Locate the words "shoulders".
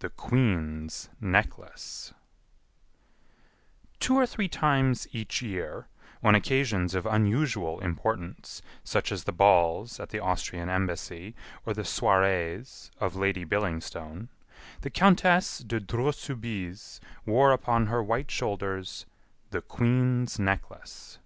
18.32-19.06